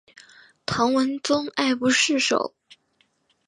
[0.65, 2.55] 唐文宗爱不释手。